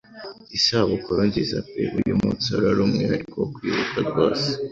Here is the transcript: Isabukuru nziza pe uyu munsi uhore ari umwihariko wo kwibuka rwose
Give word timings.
Isabukuru 0.57 1.19
nziza 1.29 1.57
pe 1.69 1.83
uyu 1.99 2.13
munsi 2.21 2.45
uhore 2.47 2.67
ari 2.71 2.81
umwihariko 2.83 3.33
wo 3.41 3.47
kwibuka 3.55 3.97
rwose 4.07 4.47